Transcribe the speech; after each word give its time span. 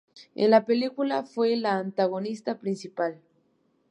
En 0.33 0.49
la 0.49 0.65
película 0.65 1.21
fue 1.23 1.55
la 1.55 1.77
antagonista 1.77 2.57
principal. 2.57 3.21